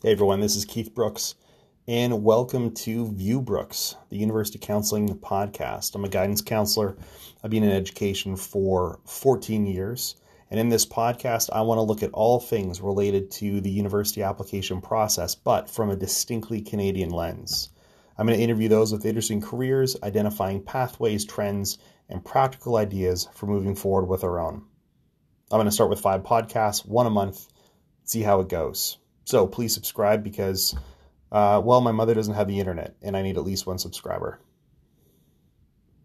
[0.00, 1.34] Hey everyone, this is Keith Brooks,
[1.88, 5.96] and welcome to View Brooks, the University Counseling Podcast.
[5.96, 6.96] I'm a guidance counselor.
[7.42, 10.14] I've been in education for 14 years,
[10.52, 14.22] and in this podcast, I want to look at all things related to the university
[14.22, 17.70] application process, but from a distinctly Canadian lens.
[18.16, 21.76] I'm going to interview those with interesting careers, identifying pathways, trends,
[22.08, 24.64] and practical ideas for moving forward with our own.
[25.50, 27.48] I'm going to start with five podcasts, one a month,
[28.04, 28.96] see how it goes.
[29.28, 30.74] So please subscribe because,
[31.30, 34.40] uh, well, my mother doesn't have the internet and I need at least one subscriber.